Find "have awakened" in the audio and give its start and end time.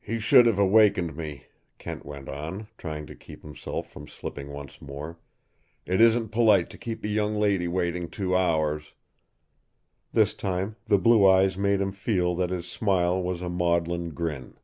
0.46-1.16